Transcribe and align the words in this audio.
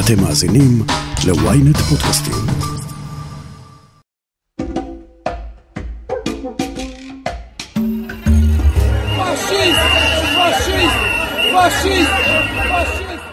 אתם 0.00 0.22
מאזינים 0.22 0.82
ל-ynet 1.26 1.78
פודקאסטים. 1.78 2.32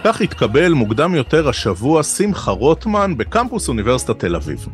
כך 0.03 0.21
התקבל 0.21 0.73
מוקדם 0.73 1.15
יותר 1.15 1.49
השבוע 1.49 2.03
שמחה 2.03 2.51
רוטמן 2.51 3.17
בקמפוס 3.17 3.67
אוניברסיטת 3.69 4.19
תל 4.19 4.35
אביב. 4.35 4.67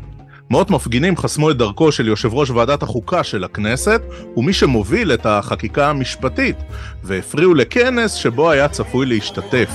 מאות 0.51 0.69
מפגינים 0.69 1.17
חסמו 1.17 1.51
את 1.51 1.57
דרכו 1.57 1.91
של 1.91 2.07
יושב 2.07 2.33
ראש 2.33 2.49
ועדת 2.49 2.83
החוקה 2.83 3.23
של 3.23 3.43
הכנסת, 3.43 4.01
ומי 4.37 4.53
שמוביל 4.53 5.13
את 5.13 5.25
החקיקה 5.25 5.89
המשפטית, 5.89 6.55
והפריעו 7.03 7.53
לכנס 7.53 8.13
שבו 8.13 8.51
היה 8.51 8.67
צפוי 8.67 9.05
להשתתף. 9.05 9.69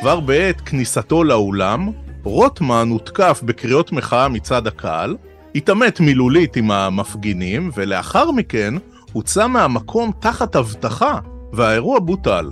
כבר 0.00 0.20
בעת 0.20 0.60
כניסתו 0.60 1.24
לאולם, 1.24 1.90
רוטמן 2.22 2.88
הותקף 2.90 3.40
בקריאות 3.44 3.92
מחאה 3.92 4.28
מצד 4.28 4.66
הקהל, 4.66 5.16
התעמת 5.54 6.00
מילולית 6.00 6.56
עם 6.56 6.70
המפגינים, 6.70 7.70
ולאחר 7.74 8.30
מכן 8.30 8.74
הוצא 9.12 9.46
מהמקום 9.46 10.12
תחת 10.20 10.56
אבטחה, 10.56 11.18
והאירוע 11.52 11.98
בוטל. 11.98 12.50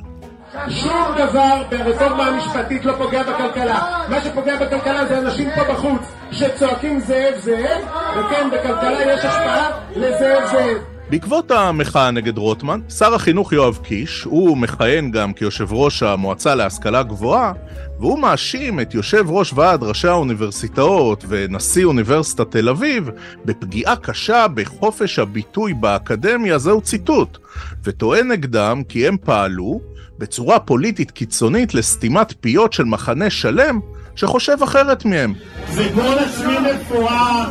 שום 0.69 1.15
דבר 1.16 1.62
ברפורמה 1.70 2.27
המשפטית 2.27 2.84
לא 2.84 2.93
פוגע 2.98 3.23
בכלכלה. 3.23 4.05
מה 4.09 4.20
שפוגע 4.20 4.56
בכלכלה 4.56 5.06
זה 5.06 5.19
אנשים 5.19 5.48
פה 5.55 5.73
בחוץ 5.73 6.02
שצועקים 6.33 7.01
זאב 7.01 7.34
זאב, 7.38 7.83
וכן, 8.16 8.48
בכלכלה 8.52 9.02
יש 9.02 9.24
השפעה 9.24 9.70
לזאב 9.96 10.46
זאב. 10.51 10.77
בעקבות 11.10 11.51
המחאה 11.51 12.10
נגד 12.10 12.38
רוטמן, 12.38 12.80
שר 12.88 13.15
החינוך 13.15 13.52
יואב 13.52 13.79
קיש, 13.83 14.23
הוא 14.23 14.57
מכהן 14.57 15.10
גם 15.10 15.33
כיושב 15.33 15.73
ראש 15.73 16.02
המועצה 16.02 16.54
להשכלה 16.54 17.02
גבוהה, 17.02 17.52
והוא 18.01 18.19
מאשים 18.19 18.80
את 18.80 18.95
יושב 18.95 19.24
ראש 19.29 19.52
ועד 19.52 19.82
ראשי 19.82 20.09
האוניברסיטאות 20.09 21.24
ונשיא 21.29 21.85
אוניברסיטת 21.85 22.51
תל 22.51 22.69
אביב 22.69 23.10
בפגיעה 23.45 23.96
קשה 23.96 24.46
בחופש 24.54 25.19
הביטוי 25.19 25.74
באקדמיה, 25.74 26.59
זהו 26.59 26.80
ציטוט, 26.80 27.38
וטוען 27.85 28.32
נגדם 28.32 28.82
כי 28.88 29.09
הם 29.09 29.16
פעלו 29.24 29.91
בצורה 30.18 30.59
פוליטית 30.59 31.10
קיצונית 31.10 31.74
לסתימת 31.74 32.35
פיות 32.41 32.73
של 32.73 32.85
מחנה 32.85 33.30
שלם 33.30 33.80
שחושב 34.16 34.57
אחרת 34.65 35.04
מהם. 35.04 35.35
זה 35.71 35.88
גול 35.95 36.19
עצמי 36.19 36.54
מפואר. 36.59 37.51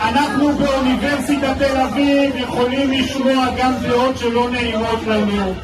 אנחנו 0.00 0.58
באוניברסיטת 0.58 1.54
תל 1.58 1.76
אביב 1.76 2.36
יכולים 2.36 2.90
לשמוע 2.90 3.46
גם 3.58 3.72
דעות 3.82 4.18
שלא 4.18 4.50
נעימות 4.50 5.06
לנו. 5.06 5.54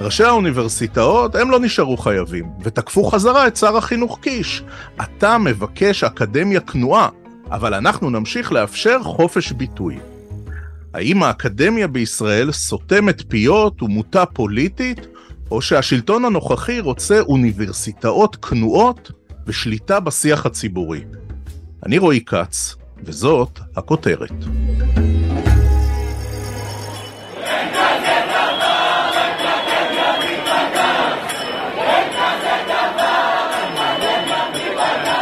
ראשי 0.00 0.24
האוניברסיטאות, 0.24 1.34
הם 1.34 1.50
לא 1.50 1.60
נשארו 1.60 1.96
חייבים, 1.96 2.44
ותקפו 2.62 3.04
חזרה 3.04 3.46
את 3.46 3.56
שר 3.56 3.76
החינוך 3.76 4.18
קיש. 4.22 4.62
אתה 5.02 5.38
מבקש 5.38 6.04
אקדמיה 6.04 6.60
כנועה, 6.60 7.08
אבל 7.50 7.74
אנחנו 7.74 8.10
נמשיך 8.10 8.52
לאפשר 8.52 9.02
חופש 9.02 9.52
ביטוי. 9.52 9.98
האם 10.94 11.22
האקדמיה 11.22 11.88
בישראל 11.88 12.52
סותמת 12.52 13.22
פיות 13.28 13.82
ומוטה 13.82 14.26
פוליטית, 14.26 15.06
או 15.50 15.62
שהשלטון 15.62 16.24
הנוכחי 16.24 16.80
רוצה 16.80 17.20
אוניברסיטאות 17.20 18.36
כנועות 18.36 19.12
ושליטה 19.46 20.00
בשיח 20.00 20.46
הציבורי. 20.46 21.04
אני 21.86 21.98
רועי 21.98 22.24
כץ, 22.24 22.76
וזאת 23.04 23.58
הכותרת. 23.76 24.32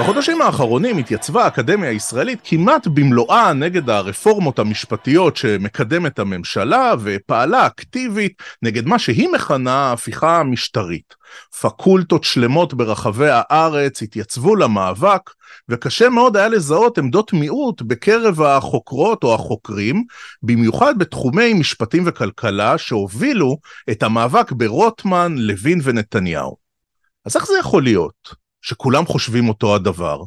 בחודשים 0.00 0.42
האחרונים 0.42 0.98
התייצבה 0.98 1.44
האקדמיה 1.44 1.90
הישראלית 1.90 2.38
כמעט 2.44 2.86
במלואה 2.86 3.52
נגד 3.52 3.90
הרפורמות 3.90 4.58
המשפטיות 4.58 5.36
שמקדמת 5.36 6.18
הממשלה 6.18 6.94
ופעלה 7.00 7.66
אקטיבית 7.66 8.42
נגד 8.62 8.86
מה 8.86 8.98
שהיא 8.98 9.28
מכנה 9.28 9.74
ההפיכה 9.74 10.40
המשטרית. 10.40 11.14
פקולטות 11.60 12.24
שלמות 12.24 12.74
ברחבי 12.74 13.28
הארץ 13.30 14.02
התייצבו 14.02 14.56
למאבק 14.56 15.30
וקשה 15.68 16.08
מאוד 16.08 16.36
היה 16.36 16.48
לזהות 16.48 16.98
עמדות 16.98 17.32
מיעוט 17.32 17.82
בקרב 17.82 18.40
החוקרות 18.42 19.24
או 19.24 19.34
החוקרים, 19.34 20.04
במיוחד 20.42 20.98
בתחומי 20.98 21.54
משפטים 21.54 22.02
וכלכלה 22.06 22.78
שהובילו 22.78 23.56
את 23.90 24.02
המאבק 24.02 24.52
ברוטמן, 24.52 25.34
לוין 25.38 25.80
ונתניהו. 25.82 26.56
אז 27.24 27.36
איך 27.36 27.46
זה 27.46 27.54
יכול 27.60 27.82
להיות? 27.82 28.47
שכולם 28.62 29.06
חושבים 29.06 29.48
אותו 29.48 29.74
הדבר, 29.74 30.22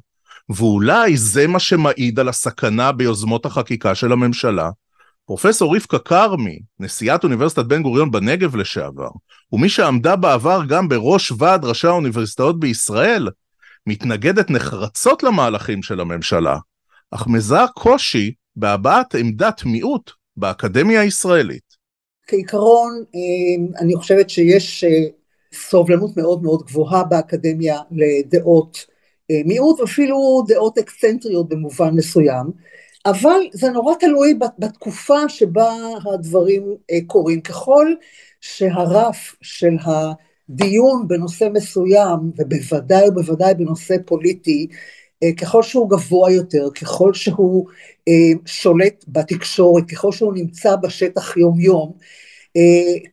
ואולי 0.50 1.18
זה 1.18 1.48
מה 1.48 1.60
שמעיד 1.60 2.20
על 2.20 2.30
הסכנה 2.30 2.92
ביוזמות 2.92 3.46
החקיקה 3.46 3.96
של 3.96 4.12
הממשלה. 4.12 4.70
פרופסור 5.26 5.76
רבקה 5.76 6.00
כרמי, 6.00 6.60
נשיאת 6.80 7.24
אוניברסיטת 7.24 7.66
בן 7.66 7.84
גוריון 7.84 8.12
בנגב 8.12 8.56
לשעבר, 8.56 9.10
ומי 9.52 9.70
שעמדה 9.70 10.16
בעבר 10.16 10.62
גם 10.68 10.90
בראש 10.90 11.32
ועד 11.38 11.66
ראשי 11.66 11.88
האוניברסיטאות 11.88 12.60
בישראל, 12.60 13.28
מתנגדת 13.88 14.50
נחרצות 14.50 15.24
למהלכים 15.24 15.84
של 15.84 16.00
הממשלה, 16.00 16.58
אך 17.12 17.28
מזהה 17.28 17.68
קושי 17.68 18.34
בהבעת 18.56 19.16
עמדת 19.16 19.64
מיעוט 19.66 20.12
באקדמיה 20.38 21.02
הישראלית. 21.02 21.72
כעיקרון, 22.28 23.04
אה, 23.16 23.82
אני 23.82 23.96
חושבת 23.96 24.30
שיש 24.30 24.84
אה, 24.84 24.90
סובלנות 25.54 26.18
מאוד 26.18 26.44
מאוד 26.44 26.64
גבוהה 26.64 27.04
באקדמיה 27.04 27.80
לדעות 27.92 28.86
אה, 29.32 29.42
מיעוט 29.46 29.80
ואפילו 29.80 30.44
דעות 30.48 30.78
אקסצנטריות 30.78 31.50
במובן 31.50 31.90
מסוים, 31.96 32.46
אבל 33.06 33.40
זה 33.54 33.70
נורא 33.70 33.96
תלוי 34.00 34.40
בתקופה 34.60 35.30
שבה 35.30 35.74
הדברים 36.14 36.64
אה, 36.92 36.98
קורים. 37.08 37.42
ככל 37.42 37.88
שהרף 38.42 39.36
של 39.42 39.76
הדיון 39.84 41.08
בנושא 41.08 41.48
מסוים, 41.54 42.20
ובוודאי 42.38 43.08
ובוודאי 43.10 43.54
בנושא 43.54 43.96
פוליטי, 44.06 44.68
אה, 45.24 45.34
ככל 45.34 45.64
שהוא 45.64 45.90
גבוה 45.90 46.32
יותר, 46.32 46.70
ככל 46.82 47.14
שהוא 47.14 47.68
שולט 48.46 49.06
בתקשורת, 49.08 49.84
ככל 49.92 50.12
שהוא 50.12 50.34
נמצא 50.34 50.76
בשטח 50.76 51.38
יום 51.38 51.60
יום, 51.60 51.92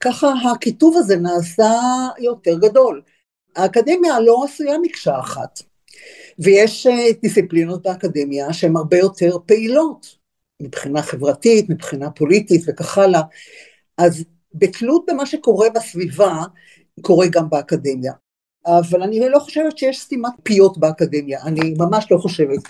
ככה 0.01 0.33
הקיטוב 0.53 0.97
הזה 0.97 1.17
נעשה 1.17 1.73
יותר 2.19 2.59
גדול. 2.59 3.03
האקדמיה 3.57 4.21
לא 4.21 4.45
עשויה 4.45 4.79
מקשה 4.83 5.21
אחת, 5.21 5.63
ויש 6.39 6.87
אה, 6.87 7.13
דיסציפלינות 7.23 7.83
באקדמיה 7.83 8.53
שהן 8.53 8.77
הרבה 8.77 8.99
יותר 8.99 9.37
פעילות, 9.47 10.17
מבחינה 10.63 11.03
חברתית, 11.03 11.71
מבחינה 11.71 12.11
פוליטית 12.11 12.63
וכך 12.67 12.99
הלאה. 12.99 13.23
אז 13.99 14.25
בתלות 14.55 15.05
במה 15.09 15.27
שקורה 15.27 15.71
בסביבה, 15.71 16.43
קורה 17.01 17.27
גם 17.27 17.51
באקדמיה. 17.51 18.13
אבל 18.67 19.03
אני 19.03 19.21
לא 19.29 19.39
חושבת 19.39 19.79
שיש 19.79 20.01
סתימת 20.01 20.33
פיות 20.43 20.79
באקדמיה, 20.79 21.43
אני 21.43 21.75
ממש 21.79 22.07
לא 22.11 22.19
חושבת. 22.19 22.61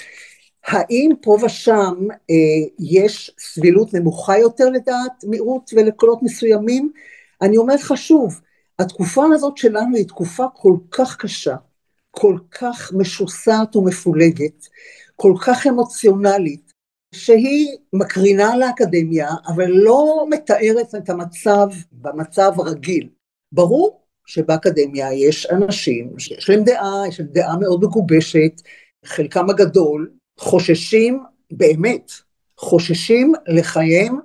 האם 0.68 1.10
פה 1.22 1.36
ושם 1.44 2.06
אה, 2.30 2.34
יש 2.78 3.34
סבילות 3.38 3.94
נמוכה 3.94 4.38
יותר 4.38 4.68
לדעת 4.70 5.24
מיעוט 5.24 5.70
ולקולות 5.76 6.22
מסוימים? 6.22 6.92
אני 7.42 7.56
אומרת 7.56 7.80
לך 7.80 7.92
שוב, 7.96 8.40
התקופה 8.78 9.24
הזאת 9.34 9.56
שלנו 9.56 9.96
היא 9.96 10.06
תקופה 10.08 10.46
כל 10.54 10.76
כך 10.90 11.16
קשה, 11.16 11.56
כל 12.10 12.38
כך 12.50 12.92
משוסעת 12.92 13.76
ומפולגת, 13.76 14.66
כל 15.16 15.32
כך 15.46 15.66
אמוציונלית, 15.66 16.72
שהיא 17.14 17.76
מקרינה 17.92 18.56
לאקדמיה, 18.56 19.28
אבל 19.46 19.66
לא 19.70 20.26
מתארת 20.30 20.94
את 20.94 21.10
המצב 21.10 21.68
במצב 21.92 22.52
הרגיל. 22.56 23.08
ברור 23.52 24.02
שבאקדמיה 24.26 25.12
יש 25.12 25.46
אנשים 25.46 26.18
שיש 26.18 26.50
להם 26.50 26.64
דעה, 26.64 27.02
יש 27.08 27.20
להם 27.20 27.28
דעה 27.32 27.56
מאוד 27.58 27.84
מגובשת, 27.84 28.62
חלקם 29.04 29.50
הגדול 29.50 30.10
חוששים, 30.38 31.22
באמת, 31.50 32.12
חוששים 32.58 33.32
לחייהם 33.46 34.18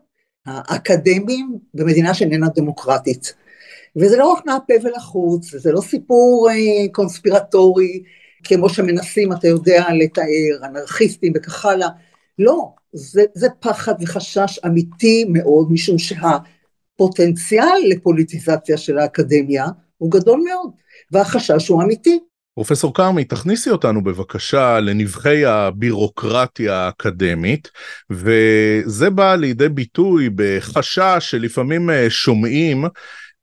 האקדמיים 0.45 1.57
במדינה 1.73 2.13
שאיננה 2.13 2.47
דמוקרטית. 2.55 3.33
וזה 3.95 4.17
לא 4.17 4.33
רק 4.33 4.45
מהפה 4.45 4.73
ולחוץ, 4.83 5.55
זה 5.55 5.71
לא 5.71 5.81
סיפור 5.81 6.49
אה, 6.51 6.87
קונספירטורי, 6.91 8.03
כמו 8.43 8.69
שמנסים, 8.69 9.33
אתה 9.33 9.47
יודע, 9.47 9.85
לתאר, 9.93 10.65
אנרכיסטים 10.65 11.33
וכך 11.35 11.65
הלאה. 11.65 11.87
לא, 12.39 12.69
זה, 12.93 13.23
זה 13.33 13.47
פחד 13.59 13.93
וחשש 14.01 14.59
אמיתי 14.65 15.25
מאוד, 15.29 15.71
משום 15.71 15.95
שהפוטנציאל 15.97 17.77
לפוליטיזציה 17.87 18.77
של 18.77 18.99
האקדמיה 18.99 19.65
הוא 19.97 20.11
גדול 20.11 20.41
מאוד, 20.45 20.71
והחשש 21.11 21.67
הוא 21.67 21.83
אמיתי. 21.83 22.19
פרופסור 22.55 22.93
כרמי, 22.93 23.23
תכניסי 23.23 23.69
אותנו 23.69 24.03
בבקשה 24.03 24.79
לנבחי 24.79 25.45
הבירוקרטיה 25.45 26.75
האקדמית, 26.75 27.71
וזה 28.09 29.09
בא 29.09 29.35
לידי 29.35 29.69
ביטוי 29.69 30.29
בחשש 30.35 31.17
שלפעמים 31.19 31.89
אה, 31.89 32.09
שומעים 32.09 32.85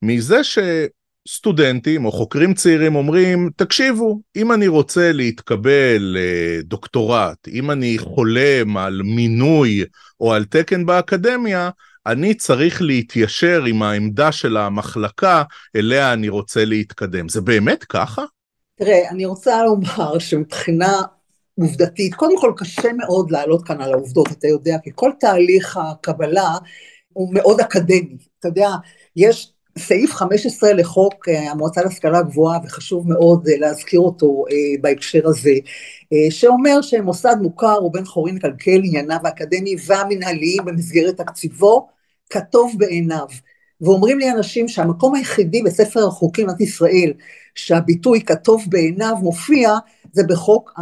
מזה 0.02 0.40
שסטודנטים 0.44 2.04
או 2.04 2.12
חוקרים 2.12 2.54
צעירים 2.54 2.94
אומרים, 2.94 3.50
תקשיבו, 3.56 4.20
אם 4.36 4.52
אני 4.52 4.68
רוצה 4.68 5.12
להתקבל 5.12 6.16
לדוקטורט, 6.16 7.48
אם 7.48 7.70
אני 7.70 7.98
חולם 7.98 8.76
על 8.76 9.02
מינוי 9.04 9.84
או 10.20 10.32
על 10.32 10.44
תקן 10.44 10.86
באקדמיה, 10.86 11.70
אני 12.06 12.34
צריך 12.34 12.82
להתיישר 12.82 13.64
עם 13.64 13.82
העמדה 13.82 14.32
של 14.32 14.56
המחלקה 14.56 15.42
אליה 15.76 16.12
אני 16.12 16.28
רוצה 16.28 16.64
להתקדם. 16.64 17.28
זה 17.28 17.40
באמת 17.40 17.84
ככה? 17.84 18.24
תראה, 18.80 19.10
אני 19.10 19.24
רוצה 19.24 19.62
לומר 19.64 20.18
שמבחינה 20.18 21.02
עובדתית, 21.58 22.14
קודם 22.14 22.40
כל 22.40 22.52
קשה 22.56 22.92
מאוד 22.92 23.30
לעלות 23.30 23.66
כאן 23.66 23.80
על 23.80 23.92
העובדות, 23.92 24.28
אתה 24.32 24.48
יודע, 24.48 24.76
כי 24.82 24.90
כל 24.94 25.10
תהליך 25.20 25.76
הקבלה 25.76 26.58
הוא 27.12 27.34
מאוד 27.34 27.60
אקדמי. 27.60 28.16
אתה 28.38 28.48
יודע, 28.48 28.68
יש 29.16 29.52
סעיף 29.78 30.12
15 30.12 30.72
לחוק 30.72 31.28
אה, 31.28 31.50
המועצה 31.50 31.82
להשכלה 31.82 32.22
גבוהה, 32.22 32.58
וחשוב 32.64 33.08
מאוד 33.08 33.48
אה, 33.48 33.58
להזכיר 33.58 34.00
אותו 34.00 34.44
אה, 34.50 34.80
בהקשר 34.80 35.28
הזה, 35.28 35.54
שאומר 36.30 36.82
שמוסד 36.82 37.36
מוכר 37.42 37.76
הוא 37.80 37.92
בן 37.92 38.04
חורין 38.04 38.36
לכלכל 38.36 38.80
ענייניו 38.84 39.18
האקדמיים 39.24 39.78
והמנהליים 39.86 40.64
במסגרת 40.64 41.16
תקציבו, 41.16 41.88
כטוב 42.30 42.74
בעיניו. 42.78 43.26
ואומרים 43.80 44.18
לי 44.18 44.30
אנשים 44.30 44.68
שהמקום 44.68 45.14
היחידי 45.14 45.62
בספר 45.62 46.06
החוקים 46.06 46.46
במדינת 46.46 46.60
ישראל 46.60 47.12
שהביטוי 47.54 48.20
כטוב 48.20 48.64
בעיניו 48.68 49.14
מופיע 49.22 49.74
זה 50.12 50.22
בחוק 50.28 50.74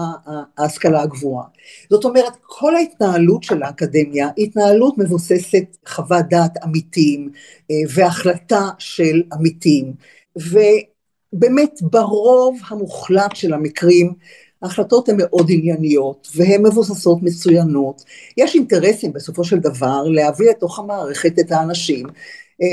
ההשכלה 0.58 1.02
הגבוהה. 1.02 1.44
זאת 1.90 2.04
אומרת 2.04 2.32
כל 2.42 2.76
ההתנהלות 2.76 3.42
של 3.42 3.62
האקדמיה 3.62 4.28
היא 4.36 4.46
התנהלות 4.46 4.98
מבוססת 4.98 5.76
חוות 5.86 6.24
דעת 6.30 6.62
עמיתים 6.62 7.30
אה, 7.70 7.76
והחלטה 7.94 8.68
של 8.78 9.22
עמיתים 9.32 9.92
ובאמת 10.36 11.78
ברוב 11.82 12.58
המוחלט 12.68 13.36
של 13.36 13.54
המקרים 13.54 14.14
ההחלטות 14.62 15.08
הן 15.08 15.16
מאוד 15.18 15.46
ענייניות 15.50 16.28
והן 16.36 16.66
מבוססות 16.66 17.22
מצוינות. 17.22 18.04
יש 18.36 18.54
אינטרסים 18.54 19.12
בסופו 19.12 19.44
של 19.44 19.58
דבר 19.58 20.02
להביא 20.02 20.50
לתוך 20.50 20.78
המערכת 20.78 21.38
את 21.38 21.52
האנשים 21.52 22.06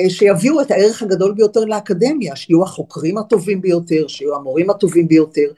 שיביאו 0.09 0.61
את 0.61 0.71
הערך 0.71 1.01
הגדול 1.01 1.33
ביותר 1.33 1.65
לאקדמיה, 1.65 2.35
שיהיו 2.35 2.63
החוקרים 2.63 3.17
הטובים 3.17 3.61
ביותר, 3.61 4.07
שיהיו 4.07 4.35
המורים 4.35 4.69
הטובים 4.69 5.07
ביותר. 5.07 5.51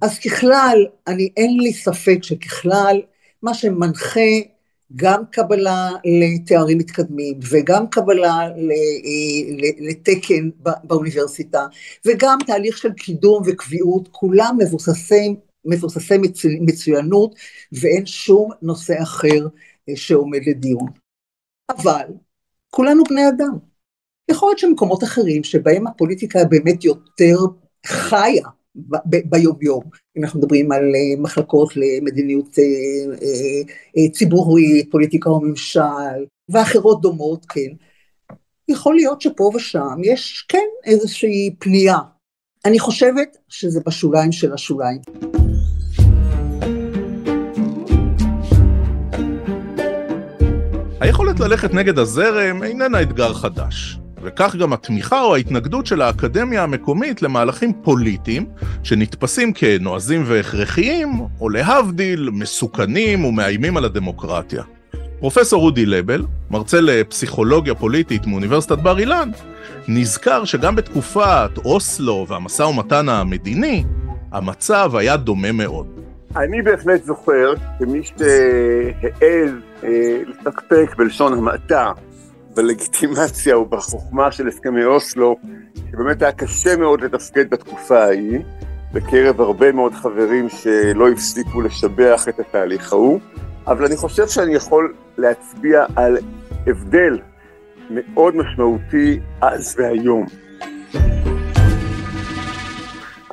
אז 0.00 0.18
ככלל, 0.18 0.86
אני 1.06 1.28
אין 1.36 1.56
לי 1.60 1.72
ספק 1.72 2.18
שככלל, 2.22 3.00
מה 3.42 3.54
שמנחה 3.54 4.20
גם 4.96 5.22
קבלה 5.30 5.90
לתארים 6.04 6.78
מתקדמים 6.78 7.38
וגם 7.50 7.86
קבלה 7.90 8.40
אה, 8.40 8.50
לתקן 9.80 10.50
באוניברסיטה 10.60 11.66
וגם 12.04 12.38
תהליך 12.46 12.78
של 12.78 12.92
קידום 12.92 13.42
וקביעות, 13.46 14.08
כולם 14.12 14.56
מבוססי, 14.60 15.34
מבוססי 15.64 16.14
מצוינות 16.60 17.34
ואין 17.72 18.06
שום 18.06 18.50
נושא 18.62 19.02
אחר 19.02 19.48
אה, 19.88 19.96
שעומד 19.96 20.40
לדיון. 20.46 20.86
אבל 21.70 22.06
כולנו 22.76 23.04
בני 23.04 23.28
אדם. 23.28 23.58
יכול 24.30 24.48
להיות 24.48 24.58
שמקומות 24.58 25.04
אחרים 25.04 25.44
שבהם 25.44 25.86
הפוליטיקה 25.86 26.44
באמת 26.44 26.84
יותר 26.84 27.36
חיה 27.86 28.48
ביום 29.04 29.56
יום, 29.60 29.82
אם 30.16 30.24
אנחנו 30.24 30.40
מדברים 30.40 30.72
על 30.72 30.82
אה, 30.82 31.22
מחלקות 31.22 31.72
למדיניות 31.76 32.58
אה, 32.58 32.64
אה, 33.96 34.10
ציבורית, 34.10 34.90
פוליטיקה 34.90 35.30
או 35.30 35.40
ממשל, 35.40 36.24
ואחרות 36.48 37.00
דומות, 37.00 37.46
כן. 37.46 37.70
יכול 38.68 38.94
להיות 38.94 39.20
שפה 39.20 39.50
ושם 39.54 39.96
יש 40.04 40.46
כן 40.48 40.66
איזושהי 40.84 41.54
פנייה. 41.58 41.98
אני 42.64 42.78
חושבת 42.78 43.36
שזה 43.48 43.80
בשוליים 43.86 44.32
של 44.32 44.52
השוליים. 44.52 45.00
היכולת 51.06 51.40
ללכת 51.40 51.74
נגד 51.74 51.98
הזרם 51.98 52.62
איננה 52.62 53.02
אתגר 53.02 53.34
חדש. 53.34 53.98
וכך 54.22 54.56
גם 54.56 54.72
התמיכה 54.72 55.22
או 55.22 55.34
ההתנגדות 55.34 55.86
של 55.86 56.02
האקדמיה 56.02 56.62
המקומית 56.62 57.22
למהלכים 57.22 57.72
פוליטיים 57.82 58.46
שנתפסים 58.82 59.52
כנועזים 59.52 60.22
והכרחיים, 60.26 61.20
או 61.40 61.48
להבדיל, 61.48 62.30
מסוכנים 62.32 63.24
ומאיימים 63.24 63.76
על 63.76 63.84
הדמוקרטיה. 63.84 64.62
פרופסור 65.18 65.64
אודי 65.64 65.86
לבל, 65.86 66.24
מרצה 66.50 66.80
לפסיכולוגיה 66.80 67.74
פוליטית 67.74 68.26
מאוניברסיטת 68.26 68.78
בר 68.78 68.98
אילן, 68.98 69.30
נזכר 69.88 70.44
שגם 70.44 70.76
בתקופת 70.76 71.50
אוסלו 71.64 72.26
והמשא 72.28 72.62
ומתן 72.62 73.08
המדיני, 73.08 73.84
המצב 74.32 74.96
היה 74.96 75.16
דומה 75.16 75.52
מאוד. 75.52 75.95
אני 76.36 76.62
בהחלט 76.62 77.04
זוכר 77.04 77.54
כמי 77.78 78.02
שהעז 78.02 79.50
אה, 79.84 80.22
לפקפק 80.26 80.94
בלשון 80.98 81.32
המעטה 81.32 81.92
בלגיטימציה 82.54 83.58
ובחוכמה 83.58 84.32
של 84.32 84.48
הסכמי 84.48 84.84
אוסלו, 84.84 85.36
שבאמת 85.90 86.22
היה 86.22 86.32
קשה 86.32 86.76
מאוד 86.76 87.00
לתפקד 87.00 87.50
בתקופה 87.50 88.04
ההיא, 88.04 88.40
בקרב 88.92 89.40
הרבה 89.40 89.72
מאוד 89.72 89.94
חברים 89.94 90.48
שלא 90.48 91.08
הפסיקו 91.08 91.60
לשבח 91.60 92.28
את 92.28 92.40
התהליך 92.40 92.92
ההוא, 92.92 93.20
אבל 93.66 93.84
אני 93.84 93.96
חושב 93.96 94.28
שאני 94.28 94.54
יכול 94.54 94.94
להצביע 95.18 95.84
על 95.96 96.18
הבדל 96.66 97.18
מאוד 97.90 98.36
משמעותי 98.36 99.20
אז 99.40 99.76
והיום. 99.78 100.26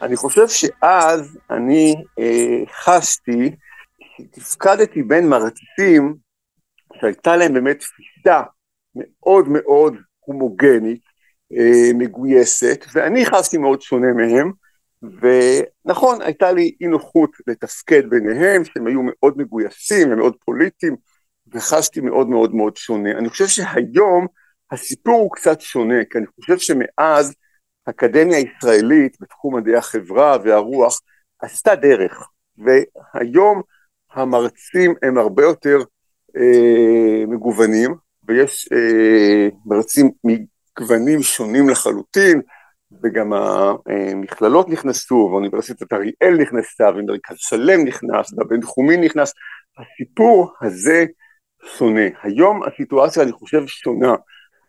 אני 0.04 0.16
חושב 0.16 0.48
שאז 0.48 1.38
אני 1.50 1.96
אה, 2.20 2.60
חשתי, 2.72 3.56
תפקדתי 4.32 5.04
בין 5.04 5.30
מרצים 5.30 6.16
שהייתה 7.02 7.36
להם 7.36 7.54
באמת 7.54 7.80
תפיסה 7.80 8.42
מאוד 8.96 9.46
מאוד 9.50 9.96
הומוגנית, 10.20 11.02
אה, 11.54 11.94
מגויסת, 11.94 12.86
ואני 12.94 13.26
חשתי 13.26 13.58
מאוד 13.58 13.82
שונה 13.82 14.14
מהם, 14.14 14.52
ונכון, 15.04 16.22
הייתה 16.22 16.52
לי 16.52 16.76
אי 16.82 16.88
נוחות 16.88 17.30
לתפקד 17.48 18.10
ביניהם, 18.10 18.66
שהם 18.66 18.88
היו 18.88 19.00
מאוד 19.04 19.38
מגויסים 19.38 20.12
ומאוד 20.12 20.36
פוליטיים, 20.46 20.96
וחשתי 21.54 22.02
מאוד 22.02 22.30
מאוד 22.30 22.56
מאוד 22.56 22.78
שונה. 22.78 23.12
אני 23.12 23.30
חושב 23.30 23.48
שהיום 23.48 24.28
הסיפור 24.72 25.22
הוא 25.22 25.32
קצת 25.32 25.62
שונה, 25.62 26.06
כי 26.10 26.18
אני 26.18 26.26
חושב 26.42 26.58
שמאז 26.58 27.36
האקדמיה 27.88 28.38
הישראלית 28.38 29.18
בתחום 29.22 29.56
מדעי 29.56 29.76
החברה 29.76 30.38
והרוח 30.44 31.02
עשתה 31.42 31.76
דרך, 31.76 32.30
והיום 32.58 33.62
המרצים 34.14 34.94
הם 35.04 35.18
הרבה 35.18 35.44
יותר 35.44 35.78
אה, 36.38 37.26
מגוונים, 37.28 37.96
ויש 38.28 38.70
אה, 38.74 39.50
מרצים 39.66 40.12
מגוונים 40.24 41.22
שונים 41.22 41.70
לחלוטין, 41.70 42.42
וגם 43.04 43.34
המכללות 43.34 44.70
נכנסו, 44.70 45.30
ואוניברסיטת 45.32 45.94
אריאל 45.94 46.38
נכנסה, 46.42 46.90
ומרכז 46.90 47.36
שלם 47.38 47.86
נכנס, 47.86 48.34
והבינתחומי 48.38 48.98
נכנס, 48.98 49.34
הסיפור 49.78 50.54
הזה 50.62 51.06
שונה. 51.78 52.02
היום 52.24 52.64
הסיטואציה 52.64 53.24
אני 53.24 53.32
חושב 53.32 53.68
שונה. 53.68 54.16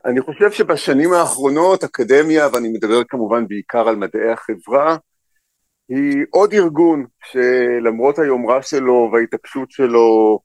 אני 0.04 0.20
חושב 0.20 0.50
שבשנים 0.50 1.12
האחרונות 1.12 1.84
אקדמיה, 1.84 2.48
ואני 2.52 2.68
מדבר 2.68 3.04
כמובן 3.08 3.48
בעיקר 3.48 3.88
על 3.88 3.96
מדעי 3.96 4.32
החברה, 4.32 4.96
היא 5.88 6.24
עוד 6.30 6.52
ארגון 6.52 7.06
שלמרות 7.24 8.18
היומרה 8.18 8.62
שלו 8.62 9.10
וההתעקשות 9.12 9.70
שלו 9.70 10.38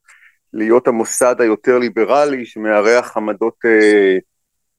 להיות 0.54 0.88
המוסד 0.88 1.36
היותר 1.40 1.78
ליברלי 1.78 2.46
שמארח 2.46 3.18
עמדות 3.18 3.56
אה, 3.66 4.18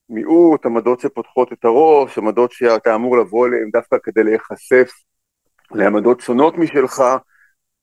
מיעוט, 0.09 0.67
עמדות 0.67 1.01
שפותחות 1.01 1.53
את 1.53 1.65
הראש, 1.65 2.19
עמדות 2.19 2.53
שאתה 2.53 2.95
אמור 2.95 3.19
לבוא 3.19 3.47
אליהן 3.47 3.71
דווקא 3.73 3.97
כדי 4.03 4.25
להיחשף 4.25 4.91
לעמדות 5.73 6.21
שונות 6.21 6.59
משלך, 6.59 7.03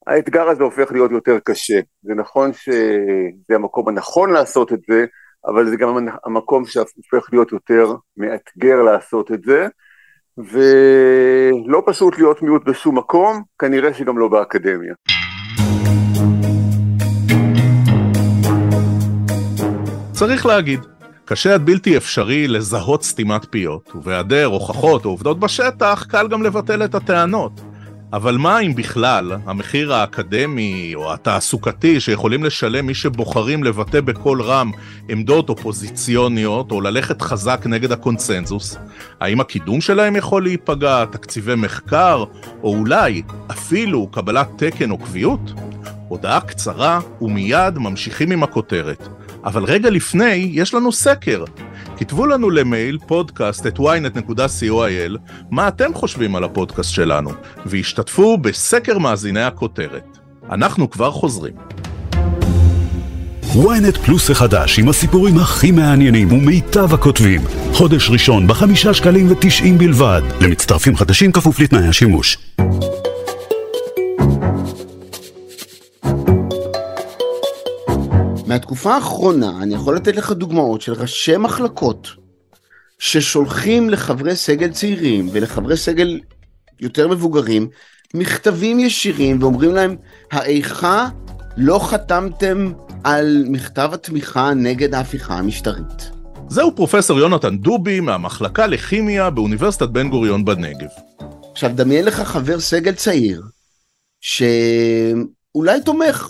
האתגר 0.08 0.50
הזה 0.50 0.64
הופך 0.64 0.92
להיות 0.92 1.12
יותר 1.12 1.40
קשה. 1.40 1.80
זה 2.02 2.14
נכון 2.14 2.54
שזה 2.54 3.56
המקום 3.56 3.88
הנכון 3.88 4.30
לעשות 4.34 4.74
את 4.74 4.80
זה, 4.90 5.06
אבל 5.46 5.70
זה 5.70 5.78
גם 5.78 6.08
המקום 6.26 6.66
שהופך 6.66 7.28
להיות 7.32 7.52
יותר 7.52 7.96
מאתגר 8.18 8.82
לעשות 8.82 9.32
את 9.32 9.44
זה, 9.44 9.68
ולא 10.38 11.84
פשוט 11.86 12.18
להיות 12.18 12.42
מיעוט 12.42 12.66
בשום 12.66 12.98
מקום, 12.98 13.44
כנראה 13.60 13.94
שגם 13.94 14.18
לא 14.18 14.28
באקדמיה. 14.28 14.94
צריך 20.12 20.46
להגיד, 20.46 20.80
קשה 21.26 21.54
עד 21.54 21.66
בלתי 21.66 21.98
אפשרי 21.98 22.48
לזהות 22.48 23.04
סתימת 23.04 23.46
פיות, 23.50 23.96
ובהיעדר 23.96 24.46
הוכחות 24.46 25.06
או 25.06 25.10
עובדות 25.10 25.40
בשטח, 25.40 26.06
קל 26.10 26.28
גם 26.28 26.44
לבטל 26.44 26.86
את 26.86 26.96
הטענות. 26.96 27.67
אבל 28.14 28.38
מה 28.38 28.60
אם 28.60 28.76
בכלל 28.76 29.32
המחיר 29.46 29.94
האקדמי 29.94 30.92
או 30.96 31.14
התעסוקתי 31.14 32.00
שיכולים 32.00 32.44
לשלם 32.44 32.86
מי 32.86 32.94
שבוחרים 32.94 33.64
לבטא 33.64 34.02
בקול 34.02 34.42
רם 34.42 34.72
עמדות 35.10 35.50
אופוזיציוניות 35.50 36.72
או 36.72 36.82
ללכת 36.82 37.22
חזק 37.22 37.62
נגד 37.66 37.92
הקונצנזוס? 37.92 38.78
האם 39.20 39.40
הקידום 39.40 39.82
שלהם 39.82 40.16
יכול 40.16 40.44
להיפגע, 40.44 41.06
תקציבי 41.06 41.56
מחקר, 41.56 42.24
או 42.64 42.76
אולי 42.76 43.22
אפילו 43.52 44.08
קבלת 44.08 44.48
תקן 44.58 44.92
או 44.92 44.98
קביעות? 44.98 45.54
הודעה 46.08 46.42
קצרה 46.42 47.00
ומיד 47.22 47.78
ממשיכים 47.78 48.32
עם 48.32 48.44
הכותרת. 48.44 49.08
אבל 49.44 49.64
רגע 49.64 49.90
לפני, 49.90 50.50
יש 50.54 50.74
לנו 50.74 50.92
סקר. 50.92 51.44
כתבו 51.98 52.26
לנו 52.26 52.50
למייל 52.50 52.98
פודקאסט 53.08 53.68
את 53.68 53.80
ynet.co.il 53.80 55.18
מה 55.52 55.68
אתם 55.68 55.94
חושבים 55.94 56.36
על 56.36 56.44
הפודקאסט 56.44 56.94
שלנו, 56.94 57.30
והשתתפו 57.66 58.38
בסקר 58.38 58.98
מאזיני 58.98 59.44
הכותרת. 59.44 60.18
אנחנו 60.52 60.90
כבר 60.90 61.12
חוזרים. 61.12 61.54
ynet 63.54 64.06
פלוס 64.06 64.30
החדש 64.30 64.80
עם 64.80 64.90
הסיפורים 64.90 65.38
הכי 65.38 65.72
מעניינים 65.72 66.32
ומיטב 66.32 66.94
הכותבים. 66.94 67.42
חודש 67.74 68.10
ראשון 68.10 68.48
בחמישה 68.48 68.94
שקלים 68.94 69.32
ותשעים 69.32 69.78
בלבד. 69.78 70.22
למצטרפים 70.42 70.96
חדשים 70.96 71.32
כפוף 71.32 71.60
לתנאי 71.60 71.88
השימוש. 71.88 72.38
מהתקופה 78.58 78.96
האחרונה 78.96 79.60
אני 79.62 79.74
יכול 79.74 79.96
לתת 79.96 80.16
לך 80.16 80.32
דוגמאות 80.32 80.82
של 80.82 80.94
ראשי 80.94 81.38
מחלקות 81.38 82.08
ששולחים 83.00 83.90
לחברי 83.90 84.36
סגל 84.36 84.72
צעירים 84.72 85.30
ולחברי 85.32 85.78
סגל 85.78 86.20
יותר 86.80 87.08
מבוגרים 87.08 87.68
מכתבים 88.14 88.80
ישירים 88.80 89.42
ואומרים 89.42 89.72
להם, 89.72 89.96
האיכה 90.32 91.08
לא 91.58 91.80
חתמתם 91.84 92.72
על 93.04 93.44
מכתב 93.48 93.90
התמיכה 93.94 94.54
נגד 94.54 94.94
ההפיכה 94.94 95.38
המשטרית. 95.38 96.12
זהו 96.50 96.76
פרופסור 96.76 97.20
יונתן 97.20 97.58
דובי 97.58 98.00
מהמחלקה 98.00 98.68
לכימיה 98.68 99.30
באוניברסיטת 99.30 99.90
בן 99.90 100.10
גוריון 100.10 100.46
בנגב. 100.46 100.90
עכשיו 101.52 101.72
דמיין 101.76 102.06
לך 102.06 102.22
חבר 102.22 102.60
סגל 102.60 102.94
צעיר 102.94 103.42
ש... 104.22 104.44
אולי 105.58 105.82
תומך 105.82 106.30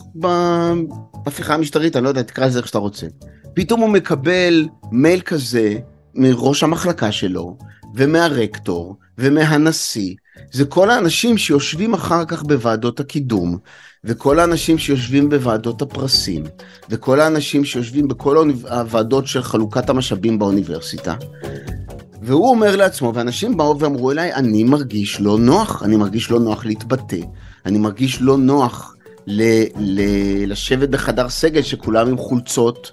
בהפיכה 1.27 1.53
המשטרית, 1.53 1.95
אני 1.95 2.03
לא 2.03 2.09
יודע, 2.09 2.21
תקרא 2.21 2.45
לזה 2.45 2.59
איך 2.59 2.67
שאתה 2.67 2.77
רוצה. 2.77 3.07
פתאום 3.53 3.81
הוא 3.81 3.89
מקבל 3.89 4.67
מייל 4.91 5.21
כזה 5.21 5.77
מראש 6.15 6.63
המחלקה 6.63 7.11
שלו, 7.11 7.57
ומהרקטור, 7.95 8.95
ומהנשיא. 9.17 10.15
זה 10.51 10.65
כל 10.65 10.89
האנשים 10.89 11.37
שיושבים 11.37 11.93
אחר 11.93 12.25
כך 12.25 12.43
בוועדות 12.43 12.99
הקידום, 12.99 13.57
וכל 14.03 14.39
האנשים 14.39 14.77
שיושבים 14.77 15.29
בוועדות 15.29 15.81
הפרסים, 15.81 16.43
וכל 16.89 17.19
האנשים 17.19 17.65
שיושבים 17.65 18.07
בכל 18.07 18.51
הוועדות 18.69 19.27
של 19.27 19.43
חלוקת 19.43 19.89
המשאבים 19.89 20.39
באוניברסיטה. 20.39 21.15
והוא 22.21 22.49
אומר 22.49 22.75
לעצמו, 22.75 23.11
ואנשים 23.15 23.57
באו 23.57 23.79
ואמרו 23.79 24.11
אליי, 24.11 24.33
אני 24.33 24.63
מרגיש 24.63 25.21
לא 25.21 25.37
נוח, 25.37 25.83
אני 25.83 25.95
מרגיש 25.95 26.31
לא 26.31 26.39
נוח 26.39 26.65
להתבטא, 26.65 27.19
אני 27.65 27.77
מרגיש 27.77 28.21
לא 28.21 28.37
נוח 28.37 28.96
ל- 29.27 29.63
ל- 29.77 30.51
לשבת 30.51 30.89
בחדר 30.89 31.29
סגל 31.29 31.61
שכולם 31.61 32.07
עם 32.07 32.17
חולצות, 32.17 32.91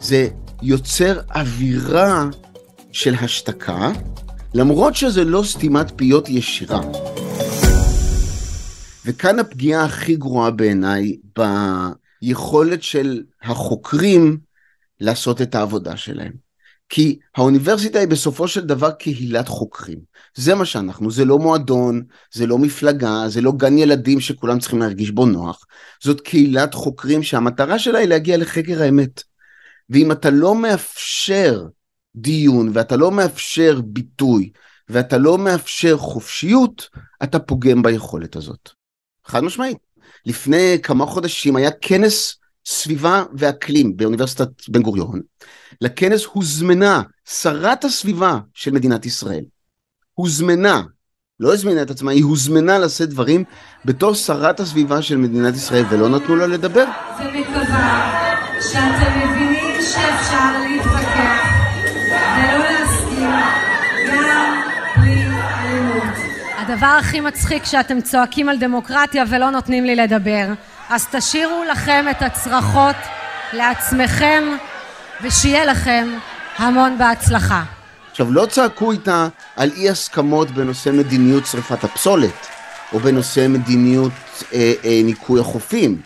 זה 0.00 0.28
יוצר 0.62 1.20
אווירה 1.34 2.28
של 2.92 3.14
השתקה, 3.14 3.92
למרות 4.54 4.94
שזה 4.94 5.24
לא 5.24 5.42
סתימת 5.46 5.92
פיות 5.96 6.28
ישירה. 6.28 6.80
וכאן 9.06 9.38
הפגיעה 9.38 9.84
הכי 9.84 10.16
גרועה 10.16 10.50
בעיניי 10.50 11.16
ביכולת 12.22 12.82
של 12.82 13.22
החוקרים 13.42 14.38
לעשות 15.00 15.42
את 15.42 15.54
העבודה 15.54 15.96
שלהם. 15.96 16.32
כי 16.88 17.18
האוניברסיטה 17.36 17.98
היא 17.98 18.08
בסופו 18.08 18.48
של 18.48 18.60
דבר 18.60 18.90
קהילת 18.90 19.48
חוקרים. 19.48 19.98
זה 20.34 20.54
מה 20.54 20.64
שאנחנו, 20.64 21.10
זה 21.10 21.24
לא 21.24 21.38
מועדון, 21.38 22.02
זה 22.32 22.46
לא 22.46 22.58
מפלגה, 22.58 23.24
זה 23.28 23.40
לא 23.40 23.52
גן 23.56 23.78
ילדים 23.78 24.20
שכולם 24.20 24.58
צריכים 24.58 24.78
להרגיש 24.78 25.10
בו 25.10 25.26
נוח. 25.26 25.64
זאת 26.02 26.20
קהילת 26.20 26.74
חוקרים 26.74 27.22
שהמטרה 27.22 27.78
שלה 27.78 27.98
היא 27.98 28.08
להגיע 28.08 28.36
לחקר 28.36 28.82
האמת. 28.82 29.22
ואם 29.90 30.12
אתה 30.12 30.30
לא 30.30 30.54
מאפשר 30.54 31.66
דיון, 32.16 32.70
ואתה 32.74 32.96
לא 32.96 33.10
מאפשר 33.10 33.80
ביטוי, 33.84 34.50
ואתה 34.88 35.18
לא 35.18 35.38
מאפשר 35.38 35.96
חופשיות, 35.96 36.88
אתה 37.22 37.38
פוגם 37.38 37.82
ביכולת 37.82 38.36
הזאת. 38.36 38.70
חד 39.26 39.44
משמעית. 39.44 39.78
לפני 40.26 40.78
כמה 40.82 41.06
חודשים 41.06 41.56
היה 41.56 41.70
כנס 41.70 42.36
סביבה 42.66 43.24
ואקלים 43.34 43.96
באוניברסיטת 43.96 44.48
בן 44.68 44.82
גוריון. 44.82 45.20
לכנס 45.80 46.24
הוזמנה 46.24 47.02
שרת 47.28 47.84
הסביבה 47.84 48.38
של 48.54 48.70
מדינת 48.70 49.06
ישראל. 49.06 49.44
הוזמנה, 50.14 50.82
לא 51.40 51.54
הזמינה 51.54 51.82
את 51.82 51.90
עצמה, 51.90 52.12
היא 52.12 52.24
הוזמנה 52.24 52.78
לשאת 52.78 53.08
דברים 53.08 53.44
בתור 53.84 54.14
שרת 54.14 54.60
הסביבה 54.60 55.02
של 55.02 55.16
מדינת 55.16 55.54
ישראל 55.54 55.84
ולא 55.90 56.08
נתנו 56.08 56.36
לה 56.36 56.46
לדבר. 56.46 56.84
ומקווה 57.20 58.24
שאתם 58.60 59.18
מבינים 59.18 59.74
שאפשר 59.80 60.58
להתווכח 60.60 61.44
ולא 62.10 62.58
להסכים 62.58 63.30
גם 64.08 64.60
בלי 64.96 65.22
אלימות. 65.22 66.02
הדבר 66.58 66.86
הכי 66.86 67.20
מצחיק 67.20 67.64
שאתם 67.64 68.00
צועקים 68.00 68.48
על 68.48 68.58
דמוקרטיה 68.58 69.24
ולא 69.30 69.50
נותנים 69.50 69.84
לי 69.84 69.96
לדבר. 69.96 70.46
אז 70.94 71.06
תשאירו 71.10 71.64
לכם 71.70 72.04
את 72.10 72.22
הצרחות 72.22 72.96
לעצמכם 73.52 74.44
ושיהיה 75.22 75.64
לכם 75.64 76.08
המון 76.56 76.98
בהצלחה. 76.98 77.64
עכשיו, 78.10 78.32
לא 78.32 78.46
צעקו 78.46 78.92
איתה 78.92 79.28
על 79.56 79.70
אי 79.76 79.90
הסכמות 79.90 80.50
בנושא 80.50 80.90
מדיניות 80.90 81.46
שרפת 81.46 81.84
הפסולת, 81.84 82.46
או 82.92 82.98
בנושא 82.98 83.46
מדיניות 83.48 84.12
אה, 84.52 84.72
אה, 84.84 85.00
ניקוי 85.04 85.40
החופים. 85.40 86.00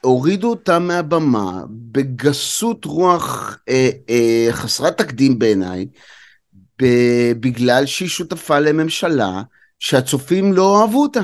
הורידו 0.00 0.50
אותה 0.50 0.78
מהבמה 0.78 1.52
בגסות 1.70 2.84
רוח 2.84 3.58
אה, 3.68 3.90
אה, 4.10 4.48
חסרת 4.52 4.98
תקדים 4.98 5.38
בעיניי, 5.38 5.86
בגלל 7.40 7.86
שהיא 7.86 8.08
שותפה 8.08 8.58
לממשלה 8.58 9.42
שהצופים 9.78 10.52
לא 10.52 10.80
אהבו 10.80 11.02
אותה. 11.02 11.20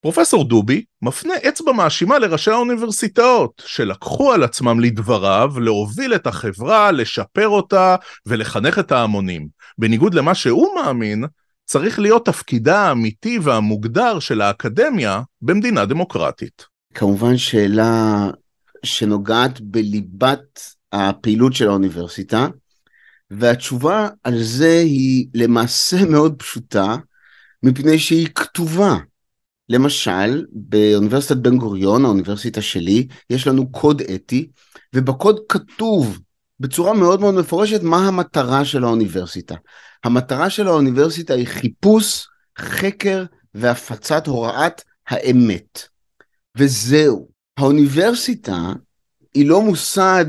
פרופסור 0.00 0.44
דובי 0.44 0.84
מפנה 1.02 1.34
אצבע 1.48 1.72
מאשימה 1.72 2.18
לראשי 2.18 2.50
האוניברסיטאות, 2.50 3.62
שלקחו 3.66 4.32
על 4.32 4.42
עצמם 4.42 4.80
לדבריו 4.80 5.60
להוביל 5.60 6.14
את 6.14 6.26
החברה, 6.26 6.92
לשפר 6.92 7.48
אותה 7.48 7.96
ולחנך 8.26 8.78
את 8.78 8.92
ההמונים. 8.92 9.48
בניגוד 9.78 10.14
למה 10.14 10.34
שהוא 10.34 10.68
מאמין, 10.74 11.24
צריך 11.64 11.98
להיות 11.98 12.26
תפקידה 12.26 12.78
האמיתי 12.78 13.38
והמוגדר 13.38 14.18
של 14.18 14.40
האקדמיה 14.40 15.22
במדינה 15.42 15.84
דמוקרטית. 15.84 16.64
כמובן 16.94 17.36
שאלה 17.36 18.30
שנוגעת 18.82 19.60
בליבת 19.60 20.60
הפעילות 20.92 21.52
של 21.52 21.68
האוניברסיטה, 21.68 22.48
והתשובה 23.30 24.08
על 24.24 24.42
זה 24.42 24.78
היא 24.78 25.26
למעשה 25.34 26.04
מאוד 26.04 26.34
פשוטה, 26.38 26.96
מפני 27.62 27.98
שהיא 27.98 28.28
כתובה. 28.34 28.96
למשל, 29.70 30.44
באוניברסיטת 30.52 31.36
בן 31.36 31.58
גוריון, 31.58 32.04
האוניברסיטה 32.04 32.62
שלי, 32.62 33.06
יש 33.30 33.46
לנו 33.46 33.72
קוד 33.72 34.02
אתי, 34.14 34.48
ובקוד 34.94 35.40
כתוב 35.48 36.18
בצורה 36.60 36.94
מאוד 36.94 37.20
מאוד 37.20 37.34
מפורשת 37.34 37.82
מה 37.82 38.08
המטרה 38.08 38.64
של 38.64 38.84
האוניברסיטה. 38.84 39.54
המטרה 40.04 40.50
של 40.50 40.68
האוניברסיטה 40.68 41.34
היא 41.34 41.46
חיפוש, 41.46 42.26
חקר 42.58 43.24
והפצת 43.54 44.26
הוראת 44.26 44.82
האמת. 45.08 45.82
וזהו. 46.56 47.28
האוניברסיטה 47.56 48.72
היא 49.34 49.48
לא 49.48 49.62
מוסד 49.62 50.26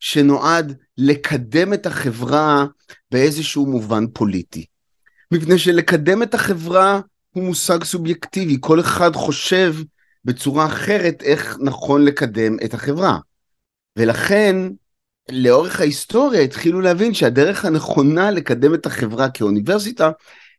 שנועד 0.00 0.76
לקדם 0.98 1.72
את 1.72 1.86
החברה 1.86 2.66
באיזשהו 3.10 3.66
מובן 3.66 4.04
פוליטי. 4.12 4.64
מפני 5.32 5.58
שלקדם 5.58 6.22
את 6.22 6.34
החברה 6.34 7.00
הוא 7.30 7.44
מושג 7.44 7.84
סובייקטיבי, 7.84 8.56
כל 8.60 8.80
אחד 8.80 9.16
חושב 9.16 9.74
בצורה 10.24 10.66
אחרת 10.66 11.22
איך 11.22 11.56
נכון 11.60 12.04
לקדם 12.04 12.56
את 12.64 12.74
החברה. 12.74 13.18
ולכן, 13.96 14.56
לאורך 15.30 15.80
ההיסטוריה 15.80 16.40
התחילו 16.40 16.80
להבין 16.80 17.14
שהדרך 17.14 17.64
הנכונה 17.64 18.30
לקדם 18.30 18.74
את 18.74 18.86
החברה 18.86 19.30
כאוניברסיטה 19.30 20.10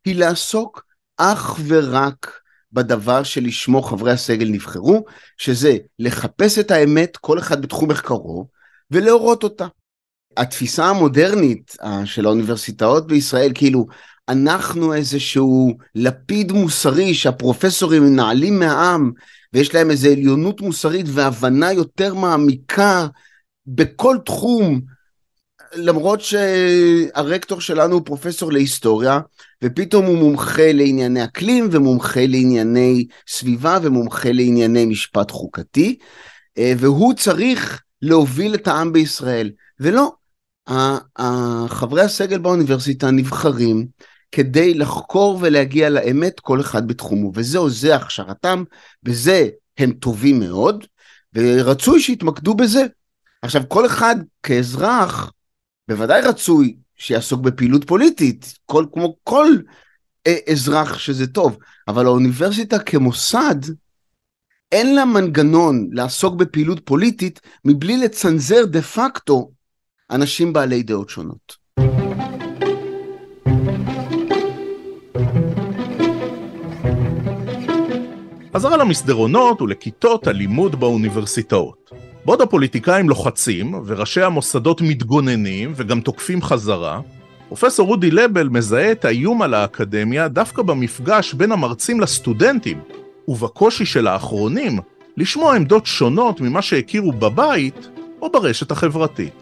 היא 0.06 0.16
לעסוק 0.16 0.84
אך 1.18 1.60
ורק 1.68 2.40
בדבר 2.74 3.24
שלשמו 3.24 3.82
חברי 3.82 4.12
הסגל 4.12 4.48
נבחרו, 4.50 5.06
שזה 5.38 5.78
לחפש 6.00 6.60
את 6.60 6.72
האמת, 6.72 7.18
כל 7.18 7.40
אחד 7.40 7.62
בתחום 7.62 7.92
מחקרו, 7.92 8.48
ולהורות 8.92 9.44
אותה. 9.44 9.68
התפיסה 10.38 10.86
המודרנית 10.86 11.76
אה, 11.84 12.06
של 12.06 12.26
האוניברסיטאות 12.26 13.08
בישראל, 13.08 13.52
כאילו, 13.56 13.88
אנחנו 14.32 14.94
איזשהו 14.94 15.78
לפיד 15.96 16.52
מוסרי 16.52 17.14
שהפרופסורים 17.14 18.04
מנהלים 18.04 18.60
מהעם 18.60 19.12
ויש 19.54 19.76
להם 19.76 19.92
איזו 19.92 20.10
עליונות 20.10 20.62
מוסרית 20.62 21.06
והבנה 21.10 21.74
יותר 21.74 22.14
מעמיקה 22.14 23.08
בכל 23.68 24.18
תחום, 24.26 24.82
למרות 25.76 26.22
שהרקטור 26.22 27.62
שלנו 27.62 27.94
הוא 27.94 28.06
פרופסור 28.06 28.52
להיסטוריה, 28.52 29.20
ופתאום 29.64 30.06
הוא 30.06 30.18
מומחה 30.18 30.72
לענייני 30.72 31.24
אקלים 31.24 31.70
ומומחה 31.72 32.26
לענייני 32.28 33.06
סביבה 33.28 33.78
ומומחה 33.82 34.32
לענייני 34.32 34.86
משפט 34.86 35.32
חוקתי, 35.32 35.98
אה, 36.58 36.74
והוא 36.78 37.14
צריך 37.14 37.82
להוביל 38.02 38.56
את 38.56 38.68
העם 38.68 38.94
בישראל. 38.94 39.52
ולא, 39.80 40.12
חברי 41.68 42.02
הסגל 42.02 42.38
באוניברסיטה 42.38 43.12
נבחרים 43.12 43.88
כדי 44.32 44.74
לחקור 44.74 45.40
ולהגיע 45.42 45.90
לאמת 45.90 46.40
כל 46.40 46.62
אחד 46.62 46.88
בתחומו, 46.88 47.32
וזהו, 47.36 47.70
זה 47.70 47.96
הכשרתם, 47.96 48.64
בזה 49.04 49.50
הם 49.78 49.92
טובים 49.92 50.40
מאוד, 50.40 50.86
ורצוי 51.34 52.02
שיתמקדו 52.02 52.54
בזה. 52.54 52.86
עכשיו, 53.42 53.62
כל 53.68 53.86
אחד 53.86 54.16
כאזרח, 54.44 55.32
בוודאי 55.88 56.22
רצוי 56.22 56.76
שיעסוק 56.96 57.42
בפעילות 57.42 57.88
פוליטית, 57.88 58.54
כל, 58.66 58.86
כמו 58.94 59.16
כל 59.24 59.48
אה, 60.28 60.38
אזרח 60.52 60.98
שזה 60.98 61.28
טוב, 61.28 61.58
אבל 61.88 62.06
האוניברסיטה 62.06 62.80
כמוסד, 62.80 63.56
אין 64.72 64.96
לה 64.96 65.06
מנגנון 65.06 65.90
לעסוק 65.92 66.36
בפעילות 66.36 66.86
פוליטית 66.86 67.40
מבלי 67.66 67.98
לצנזר 67.98 68.66
דה 68.66 68.82
פקטו 68.82 69.52
אנשים 70.12 70.54
בעלי 70.54 70.84
דעות 70.84 71.10
שונות. 71.10 71.61
חזרה 78.54 78.78
למסדרונות 78.78 79.62
ולכיתות 79.62 80.28
הלימוד 80.28 80.80
באוניברסיטאות. 80.80 81.92
בעוד 82.26 82.42
הפוליטיקאים 82.42 83.10
לוחצים 83.10 83.74
וראשי 83.86 84.22
המוסדות 84.22 84.82
מתגוננים 84.82 85.74
וגם 85.76 86.02
תוקפים 86.02 86.42
חזרה, 86.42 87.02
פרופסור 87.48 87.88
רודי 87.88 88.12
לבל 88.12 88.48
מזהה 88.50 88.92
את 88.92 89.06
האיום 89.06 89.42
על 89.42 89.54
האקדמיה 89.54 90.28
דווקא 90.28 90.62
במפגש 90.62 91.34
בין 91.34 91.52
המרצים 91.52 92.00
לסטודנטים, 92.00 92.80
ובקושי 93.28 93.86
של 93.86 94.08
האחרונים 94.08 94.80
לשמוע 95.18 95.56
עמדות 95.56 95.86
שונות 95.86 96.42
ממה 96.42 96.62
שהכירו 96.62 97.12
בבית 97.12 97.90
או 98.22 98.32
ברשת 98.32 98.72
החברתית. 98.72 99.34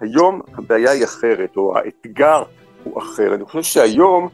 היום 0.00 0.40
הבעיה 0.54 0.90
היא 0.90 1.04
אחרת, 1.04 1.56
או 1.56 1.78
האתגר 1.78 2.42
הוא 2.84 3.02
אחר. 3.02 3.34
אני 3.34 3.44
חושב 3.44 3.62
שהיום 3.62 4.28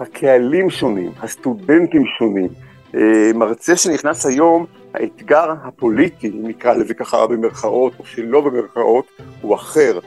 הקהלים 0.00 0.70
שונים, 0.70 1.10
הסטודנטים 1.22 2.04
שונים. 2.18 2.48
אה, 2.96 3.30
מרצה 3.34 3.76
שנכנס 3.76 4.26
היום, 4.26 4.66
האתגר 4.94 5.54
הפוליטי, 5.64 6.28
אם 6.28 6.46
נקרא 6.48 6.74
לזה 6.74 6.94
ככה 6.94 7.26
במרכאות 7.26 7.92
או 7.98 8.04
שלא 8.04 8.40
במרכאות, 8.40 9.06
הוא 9.40 9.54
אחר. 9.54 9.98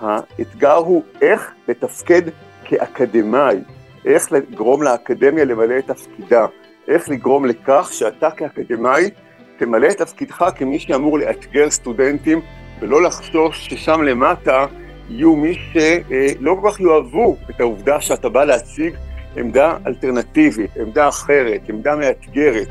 האתגר 0.00 0.76
הוא 0.76 1.02
איך 1.20 1.52
לתפקד 1.68 2.22
כאקדמאי, 2.64 3.56
איך 4.04 4.32
לגרום 4.32 4.82
לאקדמיה 4.82 5.44
למלא 5.44 5.78
את 5.78 5.86
תפקידה, 5.86 6.46
איך 6.88 7.08
לגרום 7.08 7.44
לכך 7.44 7.88
שאתה 7.92 8.30
כאקדמאי 8.30 9.10
תמלא 9.58 9.86
את 9.90 9.98
תפקידך 9.98 10.44
כמי 10.56 10.78
שאמור 10.78 11.18
לאתגר 11.18 11.70
סטודנטים 11.70 12.40
ולא 12.80 13.02
לחשוש 13.02 13.66
ששם 13.66 14.02
למטה 14.02 14.66
יהיו 15.10 15.36
מי 15.36 15.54
שלא 15.72 16.56
כל 16.62 16.70
כך 16.70 16.80
יאהבו 16.80 17.36
את 17.50 17.60
העובדה 17.60 18.00
שאתה 18.00 18.28
בא 18.28 18.44
להציג 18.44 18.94
עמדה 19.36 19.76
אלטרנטיבית, 19.86 20.76
עמדה 20.76 21.08
אחרת, 21.08 21.60
עמדה 21.68 21.96
מאתגרת. 21.96 22.68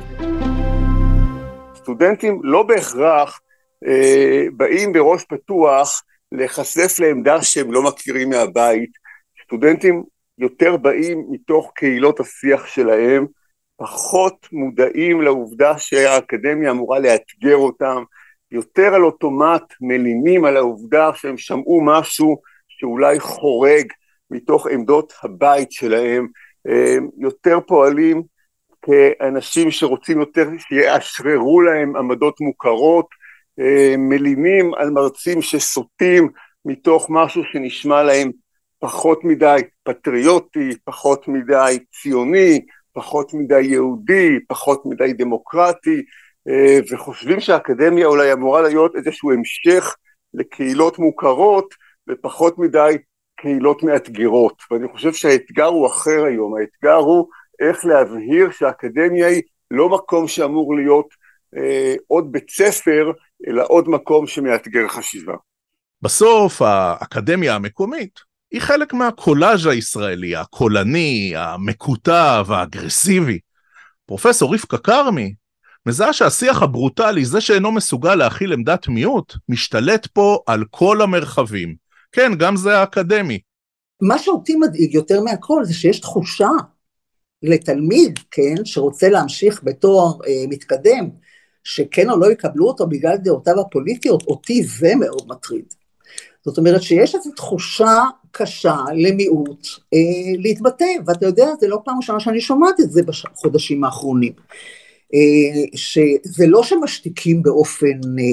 סטודנטים 1.75 2.39
לא 2.43 2.63
בהכרח 2.63 3.39
אה, 3.87 4.45
באים 4.53 4.93
בראש 4.93 5.23
פתוח 5.23 6.03
להיחשף 6.31 6.99
לעמדה 6.99 7.41
שהם 7.41 7.71
לא 7.71 7.83
מכירים 7.83 8.29
מהבית. 8.29 8.89
סטודנטים 9.43 10.03
יותר 10.37 10.77
באים 10.77 11.25
מתוך 11.29 11.71
קהילות 11.75 12.19
השיח 12.19 12.67
שלהם, 12.67 13.25
פחות 13.77 14.47
מודעים 14.51 15.21
לעובדה 15.21 15.77
שהאקדמיה 15.77 16.71
אמורה 16.71 16.99
לאתגר 16.99 17.55
אותם, 17.55 18.03
יותר 18.51 18.95
על 18.95 19.03
אוטומט 19.03 19.73
מלינים 19.81 20.45
על 20.45 20.57
העובדה 20.57 21.09
שהם 21.15 21.37
שמעו 21.37 21.81
משהו 21.85 22.37
שאולי 22.67 23.19
חורג 23.19 23.85
מתוך 24.31 24.67
עמדות 24.67 25.13
הבית 25.23 25.71
שלהם, 25.71 26.27
יותר 27.17 27.59
פועלים 27.67 28.23
כאנשים 28.81 29.71
שרוצים 29.71 30.19
יותר 30.19 30.49
שיאשררו 30.59 31.61
להם 31.61 31.95
עמדות 31.95 32.41
מוכרות, 32.41 33.07
מלינים 33.97 34.73
על 34.73 34.89
מרצים 34.89 35.41
שסוטים 35.41 36.29
מתוך 36.65 37.07
משהו 37.09 37.43
שנשמע 37.51 38.03
להם 38.03 38.31
פחות 38.79 39.23
מדי 39.23 39.61
פטריוטי, 39.83 40.69
פחות 40.83 41.27
מדי 41.27 41.79
ציוני, 41.91 42.65
פחות 42.93 43.33
מדי 43.33 43.61
יהודי, 43.61 44.39
פחות 44.47 44.81
מדי 44.85 45.13
דמוקרטי, 45.13 46.01
וחושבים 46.91 47.39
שהאקדמיה 47.39 48.07
אולי 48.07 48.33
אמורה 48.33 48.61
להיות 48.61 48.95
איזשהו 48.95 49.31
המשך 49.31 49.95
לקהילות 50.33 50.99
מוכרות 50.99 51.73
ופחות 52.09 52.57
מדי 52.57 52.97
קהילות 53.37 53.83
מאתגרות, 53.83 54.63
ואני 54.71 54.87
חושב 54.87 55.13
שהאתגר 55.13 55.65
הוא 55.65 55.87
אחר 55.87 56.23
היום, 56.27 56.55
האתגר 56.55 56.95
הוא 56.95 57.27
איך 57.59 57.85
להבהיר 57.85 58.51
שהאקדמיה 58.51 59.27
היא 59.27 59.41
לא 59.71 59.89
מקום 59.89 60.27
שאמור 60.27 60.75
להיות 60.75 61.07
אה, 61.57 61.95
עוד 62.07 62.31
בית 62.31 62.49
ספר, 62.49 63.11
אלא 63.47 63.63
עוד 63.67 63.89
מקום 63.89 64.27
שמאתגר 64.27 64.87
חשיבה. 64.87 65.33
בסוף 66.01 66.61
האקדמיה 66.61 67.55
המקומית 67.55 68.19
היא 68.51 68.61
חלק 68.61 68.93
מהקולאז' 68.93 69.65
הישראלי, 69.65 70.35
הקולני, 70.35 71.33
המקוטב, 71.35 72.45
האגרסיבי. 72.49 73.39
פרופסור 74.05 74.53
רבקה 74.53 74.77
כרמי 74.77 75.33
מזהה 75.85 76.13
שהשיח 76.13 76.61
הברוטלי, 76.61 77.25
זה 77.25 77.41
שאינו 77.41 77.71
מסוגל 77.71 78.15
להכיל 78.15 78.53
עמדת 78.53 78.87
מיעוט, 78.87 79.33
משתלט 79.49 80.07
פה 80.07 80.39
על 80.47 80.63
כל 80.69 81.01
המרחבים. 81.01 81.86
כן, 82.11 82.31
גם 82.39 82.55
זה 82.55 82.77
האקדמי. 82.77 83.39
מה 84.01 84.19
שאותי 84.19 84.55
מדאיג 84.55 84.93
יותר 84.93 85.21
מהכל 85.21 85.65
זה 85.65 85.73
שיש 85.73 85.99
תחושה 85.99 86.49
לתלמיד, 87.43 88.19
כן, 88.31 88.55
שרוצה 88.65 89.09
להמשיך 89.09 89.61
בתואר 89.63 90.11
אה, 90.27 90.43
מתקדם, 90.49 91.09
שכן 91.63 92.09
או 92.09 92.19
לא 92.19 92.31
יקבלו 92.31 92.67
אותו 92.67 92.87
בגלל 92.87 93.17
דעותיו 93.17 93.59
הפוליטיות, 93.59 94.23
אותי 94.27 94.63
זה 94.63 94.95
מאוד 94.95 95.27
מטריד. 95.27 95.73
זאת 96.45 96.57
אומרת 96.57 96.81
שיש 96.81 97.15
איזו 97.15 97.31
תחושה 97.35 98.03
קשה 98.31 98.75
למיעוט 98.95 99.67
אה, 99.93 100.37
להתבטא, 100.37 100.85
ואתה 101.05 101.25
יודע, 101.25 101.45
זה 101.59 101.67
לא 101.67 101.81
פעם 101.85 101.97
ראשונה 101.97 102.19
שאני 102.19 102.41
שומעת 102.41 102.79
את 102.79 102.91
זה 102.91 103.01
בחודשים 103.03 103.83
האחרונים. 103.83 104.33
אה, 105.13 105.65
שזה 105.75 106.47
לא 106.47 106.63
שמשתיקים 106.63 107.43
באופן, 107.43 107.99
אה, 108.19 108.23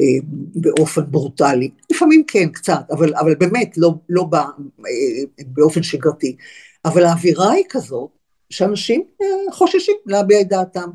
אה, 0.00 0.18
באופן 0.54 1.02
ברוטלי, 1.10 1.70
לפעמים 1.92 2.24
כן 2.26 2.48
קצת, 2.48 2.82
אבל, 2.90 3.14
אבל 3.14 3.34
באמת 3.34 3.78
לא, 3.78 3.94
לא 4.08 4.24
בא, 4.24 4.44
באופן 5.46 5.82
שגרתי, 5.82 6.36
אבל 6.84 7.04
האווירה 7.04 7.52
היא 7.52 7.64
כזאת 7.68 8.10
שאנשים 8.50 9.04
חוששים 9.52 9.96
להביע 10.06 10.40
את 10.40 10.48
דעתם, 10.48 10.90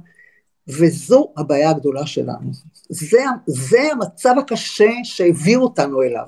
וזו 0.68 1.34
הבעיה 1.38 1.70
הגדולה 1.70 2.06
שלנו. 2.06 2.52
זה, 2.90 3.22
זה 3.48 3.80
המצב 3.92 4.36
הקשה 4.40 4.90
שהביאו 5.04 5.62
אותנו 5.62 6.02
אליו. 6.02 6.26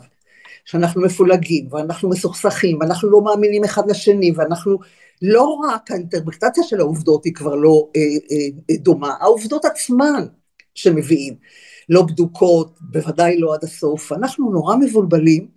שאנחנו 0.65 1.01
מפולגים, 1.01 1.67
ואנחנו 1.71 2.09
מסוכסכים, 2.09 2.77
ואנחנו 2.79 3.09
לא 3.09 3.21
מאמינים 3.21 3.63
אחד 3.63 3.91
לשני, 3.91 4.31
ואנחנו 4.35 4.77
לא 5.21 5.43
רק 5.43 5.91
האינטרפרטציה 5.91 6.63
של 6.63 6.79
העובדות 6.79 7.25
היא 7.25 7.33
כבר 7.33 7.55
לא 7.55 7.89
אה, 7.95 8.01
אה, 8.01 8.37
אה, 8.69 8.75
דומה, 8.77 9.13
העובדות 9.19 9.65
עצמן 9.65 10.25
שמביאים. 10.75 11.33
לא 11.89 12.01
בדוקות, 12.01 12.77
בוודאי 12.81 13.37
לא 13.39 13.53
עד 13.53 13.63
הסוף, 13.63 14.11
אנחנו 14.11 14.51
נורא 14.51 14.75
מבולבלים, 14.75 15.47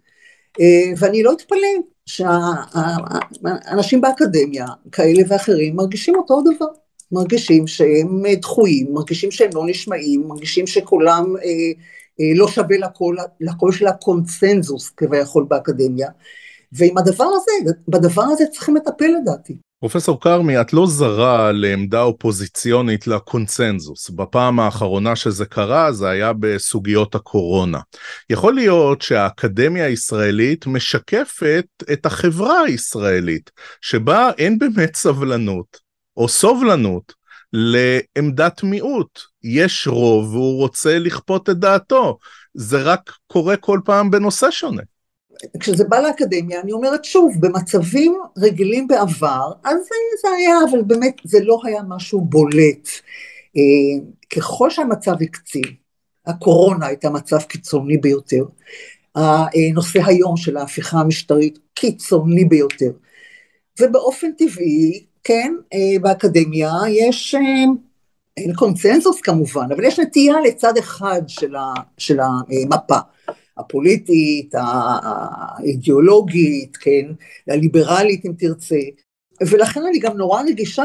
אה, 0.60 0.92
ואני 0.98 1.22
לא 1.22 1.32
אתפלא 1.32 1.68
שהאנשים 2.06 4.00
באקדמיה, 4.00 4.66
כאלה 4.92 5.22
ואחרים, 5.28 5.76
מרגישים 5.76 6.14
אותו 6.14 6.40
דבר, 6.40 6.66
מרגישים 7.12 7.66
שהם 7.66 8.22
דחויים, 8.40 8.86
מרגישים 8.92 9.30
שהם 9.30 9.50
לא 9.54 9.62
נשמעים, 9.66 10.28
מרגישים 10.28 10.66
שקולם 10.66 11.36
אה, 11.36 11.42
אה, 12.20 12.32
לא 12.34 12.48
שווה 12.48 12.78
לקול, 12.78 13.18
לקול 13.40 13.72
של 13.72 13.86
הקונצנזוס 13.86 14.90
כביכול 14.90 15.44
באקדמיה, 15.48 16.08
ועם 16.72 16.98
הדבר 16.98 17.24
הזה, 17.24 17.72
בדבר 17.88 18.22
הזה 18.22 18.44
צריכים 18.52 18.76
לטפל 18.76 19.08
לדעתי. 19.22 19.56
פרופסור 19.80 20.20
כרמי, 20.20 20.60
את 20.60 20.72
לא 20.72 20.86
זרה 20.86 21.52
לעמדה 21.52 22.02
אופוזיציונית 22.02 23.06
לקונצנזוס. 23.06 24.10
בפעם 24.10 24.60
האחרונה 24.60 25.16
שזה 25.16 25.46
קרה 25.46 25.92
זה 25.92 26.08
היה 26.08 26.32
בסוגיות 26.32 27.14
הקורונה. 27.14 27.80
יכול 28.30 28.54
להיות 28.54 29.02
שהאקדמיה 29.02 29.86
הישראלית 29.86 30.66
משקפת 30.66 31.66
את 31.92 32.06
החברה 32.06 32.60
הישראלית, 32.60 33.50
שבה 33.80 34.30
אין 34.38 34.58
באמת 34.58 34.96
סבלנות 34.96 35.78
או 36.16 36.28
סובלנות 36.28 37.12
לעמדת 37.52 38.62
מיעוט. 38.62 39.20
יש 39.42 39.86
רוב 39.86 40.34
והוא 40.34 40.58
רוצה 40.58 40.98
לכפות 40.98 41.50
את 41.50 41.56
דעתו. 41.56 42.18
זה 42.54 42.82
רק 42.82 43.12
קורה 43.26 43.56
כל 43.56 43.80
פעם 43.84 44.10
בנושא 44.10 44.50
שונה. 44.50 44.82
כשזה 45.60 45.84
בא 45.84 46.00
לאקדמיה, 46.00 46.60
אני 46.60 46.72
אומרת 46.72 47.04
שוב, 47.04 47.34
במצבים 47.40 48.14
רגילים 48.38 48.88
בעבר, 48.88 49.52
אז 49.64 49.76
זה 50.22 50.28
היה, 50.36 50.54
אבל 50.70 50.82
באמת 50.82 51.16
זה 51.24 51.38
לא 51.44 51.60
היה 51.64 51.82
משהו 51.88 52.20
בולט. 52.20 52.88
אה, 53.56 54.06
ככל 54.36 54.70
שהמצב 54.70 55.14
הקצין, 55.22 55.62
הקורונה 56.26 56.86
הייתה 56.86 57.10
מצב 57.10 57.42
קיצוני 57.42 57.96
ביותר, 57.96 58.44
הנושא 59.14 60.00
היום 60.06 60.36
של 60.36 60.56
ההפיכה 60.56 61.00
המשטרית 61.00 61.58
קיצוני 61.74 62.44
ביותר, 62.44 62.90
ובאופן 63.80 64.32
טבעי, 64.32 65.04
כן, 65.24 65.54
אה, 65.74 65.98
באקדמיה 66.00 66.72
יש, 66.88 67.34
אה, 67.34 67.40
אין 68.36 68.54
קונצנזוס 68.54 69.20
כמובן, 69.20 69.66
אבל 69.76 69.84
יש 69.84 69.98
נטייה 69.98 70.34
לצד 70.40 70.76
אחד 70.76 71.22
של 71.98 72.20
המפה. 72.20 72.98
הפוליטית, 73.60 74.54
האידיאולוגית, 74.54 76.76
כן, 76.76 77.06
הליברלית 77.48 78.24
אם 78.24 78.32
תרצה, 78.38 78.80
ולכן 79.40 79.80
אני 79.88 79.98
גם 79.98 80.16
נורא 80.16 80.42
רגישה 80.42 80.84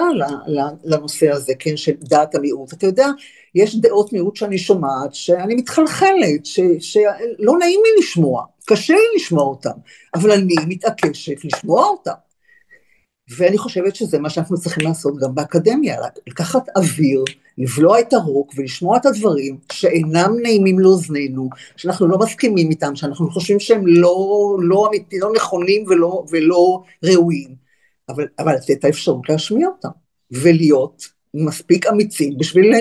לנושא 0.84 1.32
הזה, 1.32 1.54
כן, 1.60 1.78
של 1.78 1.92
דעת 2.00 2.36
המיעוט. 2.36 2.74
אתה 2.74 2.86
יודע, 2.86 3.08
יש 3.56 3.76
דעות 3.76 4.14
מיעוט 4.14 4.36
שאני 4.36 4.58
שומעת, 4.58 5.14
שאני 5.14 5.56
מתחלחלת, 5.56 6.46
ש, 6.46 6.60
שלא 6.80 7.58
נעים 7.60 7.80
לי 7.84 7.90
לשמוע, 8.00 8.46
קשה 8.66 8.94
לי 8.94 9.16
לשמוע 9.16 9.44
אותם, 9.44 9.78
אבל 10.14 10.32
אני 10.32 10.56
מתעקשת 10.68 11.46
לשמוע 11.46 11.86
אותם. 11.86 12.25
ואני 13.30 13.58
חושבת 13.58 13.96
שזה 13.96 14.20
מה 14.20 14.30
שאנחנו 14.30 14.58
צריכים 14.58 14.88
לעשות 14.88 15.18
גם 15.18 15.36
באקדמיה, 15.36 15.98
לקחת 16.28 16.70
אוויר, 16.76 17.24
לבלוע 17.58 18.00
את 18.00 18.14
הרוק 18.14 18.54
ולשמוע 18.56 18.98
את 18.98 19.06
הדברים 19.06 19.58
שאינם 19.72 20.34
נעימים 20.42 20.80
לאוזנינו, 20.80 21.50
שאנחנו 21.76 22.08
לא 22.08 22.18
מסכימים 22.18 22.70
איתם, 22.70 22.96
שאנחנו 22.96 23.32
חושבים 23.32 23.60
שהם 23.60 23.88
לא, 23.88 24.58
לא, 24.62 24.88
אמיתי, 24.88 25.20
לא 25.20 25.32
נכונים 25.36 25.84
ולא, 25.88 26.26
ולא 26.32 26.84
ראויים, 27.04 27.56
אבל, 28.10 28.28
אבל 28.40 28.54
לתת 28.54 28.72
את 28.72 28.86
האפשרות 28.86 29.30
להשמיע 29.30 29.68
אותם, 29.68 29.90
ולהיות 30.32 31.08
מספיק 31.34 31.88
אמיצים 31.88 32.38
בשביל 32.38 32.74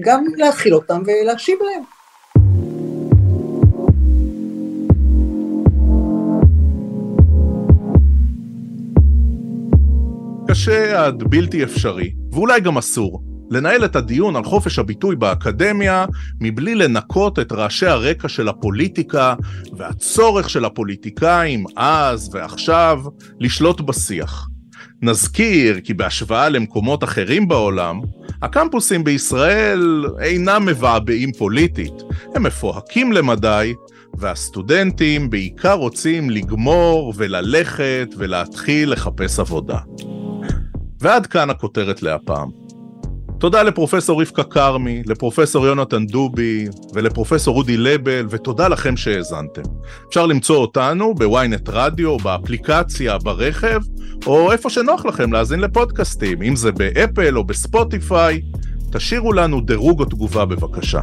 גם 0.00 0.24
להכיל 0.36 0.74
אותם 0.74 1.02
ולהקשיב 1.06 1.58
להם. 1.62 1.95
קשה 10.66 11.06
עד 11.06 11.22
בלתי 11.22 11.64
אפשרי, 11.64 12.12
ואולי 12.32 12.60
גם 12.60 12.78
אסור, 12.78 13.22
לנהל 13.50 13.84
את 13.84 13.96
הדיון 13.96 14.36
על 14.36 14.44
חופש 14.44 14.78
הביטוי 14.78 15.16
באקדמיה 15.16 16.06
מבלי 16.40 16.74
לנקות 16.74 17.38
את 17.38 17.52
רעשי 17.52 17.86
הרקע 17.86 18.28
של 18.28 18.48
הפוליטיקה 18.48 19.34
והצורך 19.76 20.50
של 20.50 20.64
הפוליטיקאים 20.64 21.64
אז 21.76 22.30
ועכשיו 22.32 23.02
לשלוט 23.40 23.80
בשיח. 23.80 24.48
נזכיר 25.02 25.80
כי 25.84 25.94
בהשוואה 25.94 26.48
למקומות 26.48 27.04
אחרים 27.04 27.48
בעולם, 27.48 28.00
הקמפוסים 28.42 29.04
בישראל 29.04 30.04
אינם 30.20 30.66
מבעבעים 30.66 31.32
פוליטית, 31.32 31.94
הם 32.34 32.42
מפוהקים 32.42 33.12
למדי, 33.12 33.74
והסטודנטים 34.18 35.30
בעיקר 35.30 35.74
רוצים 35.74 36.30
לגמור 36.30 37.12
וללכת 37.16 38.08
ולהתחיל 38.16 38.92
לחפש 38.92 39.38
עבודה. 39.38 39.78
ועד 41.00 41.26
כאן 41.26 41.50
הכותרת 41.50 42.02
להפעם. 42.02 42.66
תודה 43.38 43.62
לפרופסור 43.62 44.22
רבקה 44.22 44.42
כרמי, 44.42 45.02
לפרופסור 45.06 45.66
יונתן 45.66 46.06
דובי 46.06 46.66
ולפרופסור 46.94 47.56
אודי 47.56 47.76
לבל, 47.76 48.26
ותודה 48.30 48.68
לכם 48.68 48.96
שהאזנתם. 48.96 49.62
אפשר 50.08 50.26
למצוא 50.26 50.56
אותנו 50.56 51.14
בוויינט 51.14 51.68
רדיו, 51.68 52.16
באפליקציה, 52.16 53.18
ברכב, 53.18 53.80
או 54.26 54.52
איפה 54.52 54.70
שנוח 54.70 55.06
לכם 55.06 55.32
להאזין 55.32 55.60
לפודקאסטים, 55.60 56.42
אם 56.42 56.56
זה 56.56 56.72
באפל 56.72 57.38
או 57.38 57.44
בספוטיפיי. 57.44 58.42
תשאירו 58.92 59.32
לנו 59.32 59.60
דירוג 59.60 60.00
או 60.00 60.04
תגובה 60.04 60.44
בבקשה. 60.44 61.02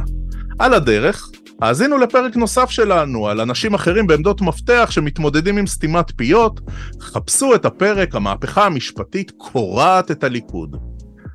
על 0.58 0.74
הדרך, 0.74 1.30
האזינו 1.60 1.98
לפרק 1.98 2.36
נוסף 2.36 2.70
שלנו 2.70 3.28
על 3.28 3.40
אנשים 3.40 3.74
אחרים 3.74 4.06
בעמדות 4.06 4.40
מפתח 4.40 4.88
שמתמודדים 4.90 5.58
עם 5.58 5.66
סתימת 5.66 6.12
פיות, 6.16 6.60
חפשו 7.00 7.54
את 7.54 7.64
הפרק 7.64 8.14
המהפכה 8.14 8.66
המשפטית 8.66 9.32
קורעת 9.36 10.10
את 10.10 10.24
הליכוד. 10.24 10.76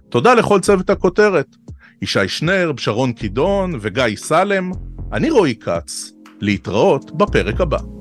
תודה 0.10 0.34
לכל 0.34 0.60
צוות 0.60 0.90
הכותרת, 0.90 1.56
ישי 2.02 2.28
שנר, 2.28 2.72
שרון 2.78 3.14
קידון 3.14 3.74
וגיא 3.82 4.16
סלם, 4.16 4.72
אני 5.14 5.30
רועי 5.30 5.56
כץ, 5.56 6.12
להתראות 6.42 7.18
בפרק 7.18 7.62
הבא. 7.62 7.99